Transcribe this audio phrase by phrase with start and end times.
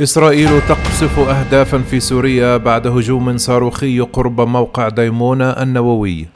[0.00, 6.26] إسرائيل تقصف أهدافا في سوريا بعد هجوم صاروخي قرب موقع ديمونة النووي.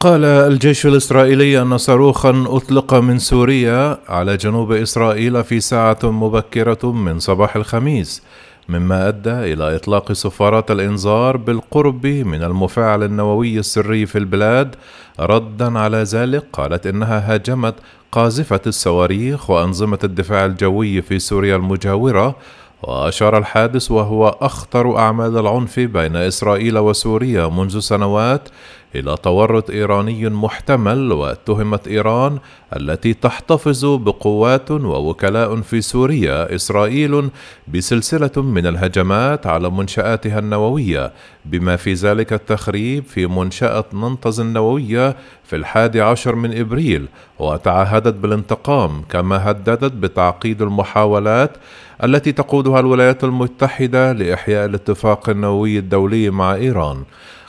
[0.00, 7.18] قال الجيش الإسرائيلي أن صاروخا أطلق من سوريا على جنوب إسرائيل في ساعة مبكرة من
[7.18, 8.22] صباح الخميس
[8.68, 14.74] مما أدى إلى إطلاق صفارات الإنذار بالقرب من المفاعل النووي السري في البلاد
[15.20, 17.74] ردا على ذلك قالت إنها هاجمت
[18.14, 22.36] قاذفة الصواريخ وأنظمة الدفاع الجوي في سوريا المجاورة
[22.82, 28.48] وأشار الحادث وهو أخطر أعمال العنف بين إسرائيل وسوريا منذ سنوات
[28.94, 32.38] إلى تورط إيراني محتمل واتهمت إيران
[32.76, 37.30] التي تحتفظ بقوات ووكلاء في سوريا إسرائيل
[37.68, 41.12] بسلسلة من الهجمات على منشآتها النووية
[41.44, 47.06] بما في ذلك التخريب في منشأة ننطز النووية في الحادي عشر من إبريل
[47.38, 51.50] وتعهدت بالانتقام كما هددت بتعقيد المحاولات
[52.04, 57.02] التي تقودها الولايات المتحدة لإحياء الاتفاق النووي الدولي مع إيران.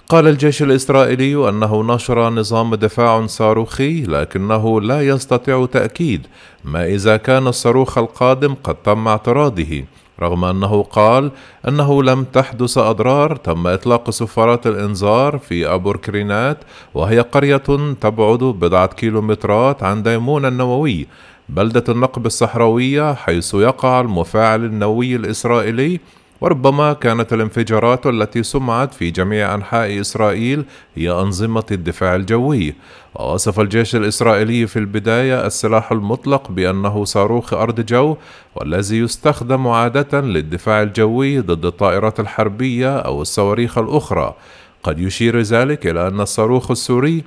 [0.10, 6.28] قال الجيش الإسرائيلي أنه نشر نظام دفاع صاروخي لكنه لا يستطيع تأكيد
[6.66, 9.84] ما إذا كان الصاروخ القادم قد تم اعتراضه
[10.20, 11.32] رغم أنه قال
[11.68, 16.58] أنه لم تحدث أضرار تم إطلاق سفارات الإنذار في أبوركرينات
[16.94, 21.08] وهي قرية تبعد بضعة كيلومترات عن ديمون النووي
[21.50, 26.00] بلدة النقب الصحراوية حيث يقع المفاعل النووي الإسرائيلي
[26.42, 32.76] وربما كانت الانفجارات التي سمعت في جميع أنحاء إسرائيل هي أنظمة الدفاع الجوي.
[33.16, 38.18] ووصف الجيش الإسرائيلي في البداية السلاح المطلق بأنه صاروخ أرض جو
[38.56, 44.36] والذي يستخدم عادة للدفاع الجوي ضد الطائرات الحربية أو الصواريخ الأخرى.
[44.84, 47.24] قد يشير ذلك إلى أن الصاروخ السوري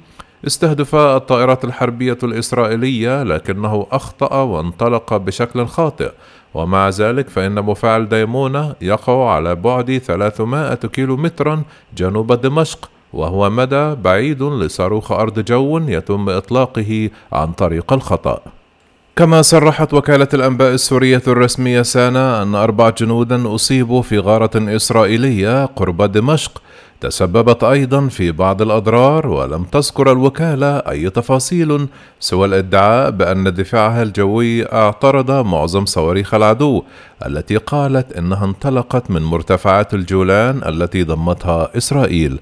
[0.46, 6.10] استهدف الطائرات الحربية الإسرائيلية لكنه أخطأ وانطلق بشكل خاطئ.
[6.54, 11.62] ومع ذلك فإن مفاعل ديمونة يقع على بعد 300 كيلومترا
[11.96, 18.40] جنوب دمشق وهو مدى بعيد لصاروخ أرض جو يتم إطلاقه عن طريق الخطأ.
[19.16, 26.02] كما صرحت وكالة الأنباء السورية الرسمية سانا أن أربع جنودا أصيبوا في غارة إسرائيلية قرب
[26.02, 26.62] دمشق
[27.00, 31.88] تسببت أيضا في بعض الأضرار ولم تذكر الوكالة أي تفاصيل
[32.20, 36.84] سوى الإدعاء بأن دفاعها الجوي اعترض معظم صواريخ العدو.
[37.26, 42.38] التي قالت إنها انطلقت من مرتفعات الجولان التي ضمتها إسرائيل.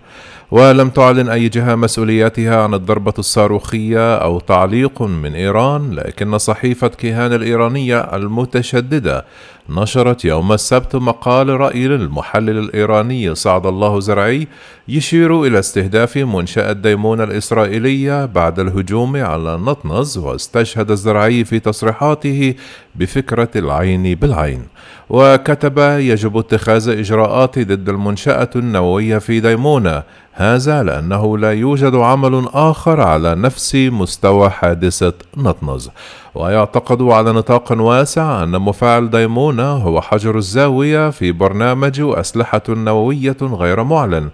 [0.51, 7.33] ولم تعلن أي جهة مسؤولياتها عن الضربة الصاروخية أو تعليق من إيران لكن صحيفة كيهان
[7.33, 9.25] الإيرانية المتشددة
[9.71, 14.49] نشرت يوم السبت مقال رأي للمحلل الإيراني سعد الله زرعي
[14.89, 22.55] يشير إلى استهداف منشأة ديمون الإسرائيلية بعد الهجوم على نطنز واستشهد الزرعي في تصريحاته
[22.95, 24.66] بفكرة العين بالعين.
[25.11, 33.01] وكتب يجب اتخاذ إجراءات ضد المنشأة النووية في ديمونة هذا لأنه لا يوجد عمل آخر
[33.01, 35.91] على نفس مستوى حادثة نطنز.
[36.37, 43.83] ويعتقد على نطاق واسع أن مفاعل ديمونة هو حجر الزاوية في برنامج أسلحة نووية غير
[43.83, 44.29] معلن.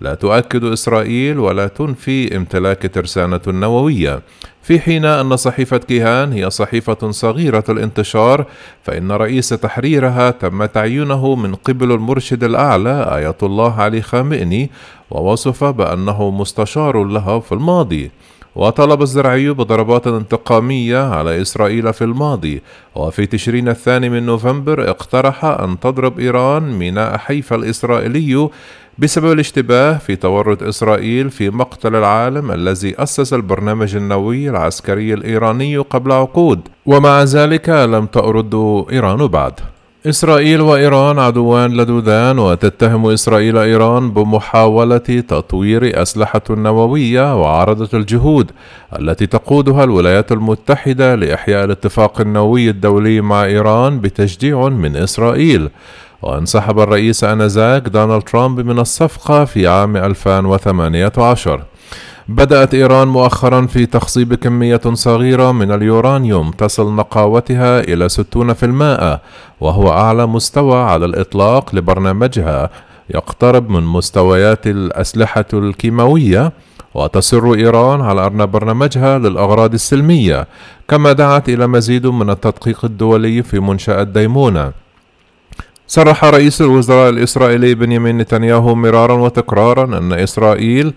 [0.00, 4.22] لا تؤكد إسرائيل ولا تنفي امتلاك ترسانة نووية.
[4.62, 8.44] في حين أن صحيفة كيهان هي صحيفة صغيرة الانتشار
[8.82, 14.70] فإن رئيس تحريرها تم تعيينه من قبل المرشد الأعلى آية الله علي خامئني
[15.10, 18.10] ووصف بأنه مستشار لها في الماضي.
[18.56, 22.62] وطلب الزرعي بضربات انتقامية على إسرائيل في الماضي
[22.94, 28.48] وفي تشرين الثاني من نوفمبر اقترح أن تضرب إيران ميناء حيفا الإسرائيلي
[28.98, 36.12] بسبب الاشتباه في تورط إسرائيل في مقتل العالم الذي أسس البرنامج النووي العسكري الإيراني قبل
[36.12, 36.60] عقود.
[36.86, 39.60] ومع ذلك لم تأرد إيران بعد.
[40.08, 44.98] إسرائيل وإيران عدوان لدودان وتتهم إسرائيل إيران بمحاولة
[45.28, 48.50] تطوير أسلحة نووية وعرضت الجهود
[48.98, 55.70] التي تقودها الولايات المتحدة لإحياء الاتفاق النووي الدولي مع إيران بتشجيع من إسرائيل.
[56.22, 61.62] وانسحب الرئيس آنذاك دونالد ترامب من الصفقة في عام 2018
[62.28, 69.18] بدأت إيران مؤخرا في تخصيب كمية صغيرة من اليورانيوم تصل نقاوتها إلى 60%
[69.60, 72.70] وهو أعلى مستوى على الإطلاق لبرنامجها
[73.14, 76.52] يقترب من مستويات الأسلحة الكيماوية
[76.94, 80.46] وتصر إيران على أن برنامجها للأغراض السلمية
[80.88, 84.72] كما دعت إلى مزيد من التدقيق الدولي في منشأة ديمونة
[85.86, 90.94] صرح رئيس الوزراء الإسرائيلي بنيامين نتنياهو مرارا وتكرارا أن إسرائيل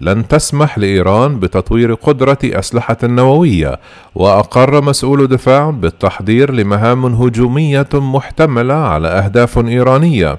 [0.00, 3.80] لن تسمح لإيران بتطوير قدرة أسلحة نووية
[4.14, 10.38] وأقر مسؤول دفاع بالتحضير لمهام هجومية محتملة على أهداف إيرانية.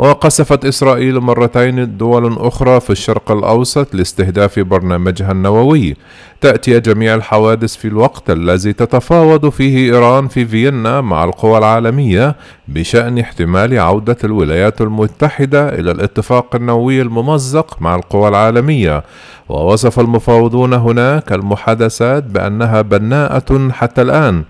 [0.00, 5.96] وقصفت إسرائيل مرتين دول أخرى في الشرق الأوسط لاستهداف برنامجها النووي.
[6.40, 12.36] تأتي جميع الحوادث في الوقت الذي تتفاوض فيه إيران في فيينا مع القوى العالمية
[12.68, 19.04] بشأن احتمال عودة الولايات المتحدة إلى الاتفاق النووي الممزق مع القوى العالمية.
[19.48, 24.44] ووصف المفاوضون هناك المحادثات بأنها بناءة حتى الآن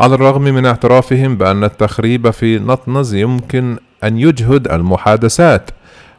[0.00, 5.70] على الرغم من اعترافهم بأن التخريب في نطنز يمكن أن يجهد المحادثات.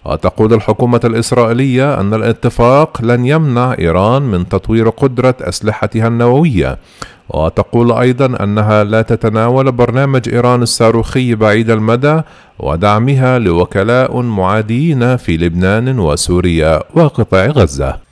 [0.06, 6.78] وتقول الحكومة الإسرائيلية أن الاتفاق لن يمنع إيران من تطوير قدرة أسلحتها النووية.
[7.30, 12.22] وتقول أيضا أنها لا تتناول برنامج إيران الصاروخي بعيد المدى
[12.60, 18.07] ودعمها لوكلاء معاديين في لبنان وسوريا وقطاع غزة.